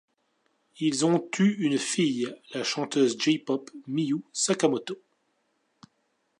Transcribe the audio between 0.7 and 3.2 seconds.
Ils ont eu une fille, la chanteuse